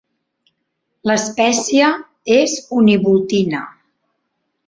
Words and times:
L'espècie 1.09 1.91
és 2.39 2.57
univoltina. 2.81 3.61